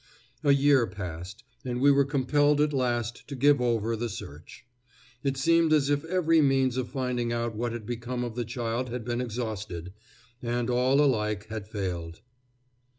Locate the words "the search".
3.95-4.65